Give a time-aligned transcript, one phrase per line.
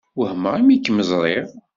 [0.17, 1.47] Wehmeɣ imi kem-ẓṛiɣ.